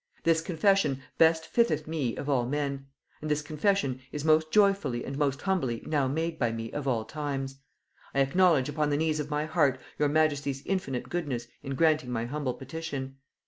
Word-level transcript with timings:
This 0.23 0.41
confession 0.41 1.03
best 1.19 1.45
fitteth 1.45 1.85
me 1.87 2.15
of 2.15 2.27
all 2.27 2.47
men; 2.47 2.87
and 3.21 3.29
this 3.29 3.43
confession 3.43 4.01
is 4.11 4.25
most 4.25 4.49
joyfully 4.49 5.05
and 5.05 5.15
most 5.15 5.43
humbly 5.43 5.83
now 5.85 6.07
made 6.07 6.39
by 6.39 6.51
me 6.51 6.71
of 6.71 6.87
all 6.87 7.05
times. 7.05 7.59
I 8.15 8.21
acknowledge 8.21 8.67
upon 8.67 8.89
the 8.89 8.97
knees 8.97 9.19
of 9.19 9.29
my 9.29 9.45
heart 9.45 9.79
your 9.99 10.09
majesty's 10.09 10.63
infinite 10.65 11.07
goodness 11.07 11.47
in 11.61 11.75
granting 11.75 12.09
my 12.09 12.25
humble 12.25 12.55
petition. 12.55 13.17